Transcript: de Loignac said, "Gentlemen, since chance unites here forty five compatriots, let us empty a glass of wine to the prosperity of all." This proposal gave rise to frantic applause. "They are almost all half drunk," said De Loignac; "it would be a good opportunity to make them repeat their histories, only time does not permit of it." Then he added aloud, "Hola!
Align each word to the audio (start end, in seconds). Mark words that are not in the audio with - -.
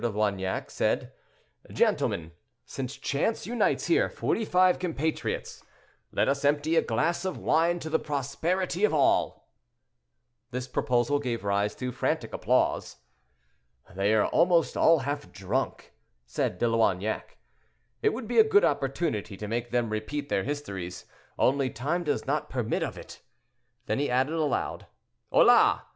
de 0.01 0.09
Loignac 0.09 0.71
said, 0.71 1.11
"Gentlemen, 1.71 2.31
since 2.65 2.97
chance 2.97 3.45
unites 3.45 3.85
here 3.85 4.09
forty 4.09 4.43
five 4.43 4.79
compatriots, 4.79 5.63
let 6.11 6.27
us 6.27 6.43
empty 6.43 6.75
a 6.75 6.81
glass 6.81 7.23
of 7.23 7.37
wine 7.37 7.77
to 7.77 7.87
the 7.87 7.99
prosperity 7.99 8.83
of 8.83 8.95
all." 8.95 9.47
This 10.49 10.67
proposal 10.67 11.19
gave 11.19 11.43
rise 11.43 11.75
to 11.75 11.91
frantic 11.91 12.33
applause. 12.33 12.95
"They 13.95 14.11
are 14.15 14.25
almost 14.25 14.75
all 14.75 14.97
half 15.05 15.31
drunk," 15.31 15.93
said 16.25 16.57
De 16.57 16.65
Loignac; 16.65 17.37
"it 18.01 18.11
would 18.11 18.27
be 18.27 18.39
a 18.39 18.43
good 18.43 18.65
opportunity 18.65 19.37
to 19.37 19.47
make 19.47 19.69
them 19.69 19.91
repeat 19.91 20.29
their 20.29 20.43
histories, 20.43 21.05
only 21.37 21.69
time 21.69 22.03
does 22.03 22.25
not 22.25 22.49
permit 22.49 22.81
of 22.81 22.97
it." 22.97 23.21
Then 23.85 23.99
he 23.99 24.09
added 24.09 24.33
aloud, 24.33 24.87
"Hola! 25.31 25.83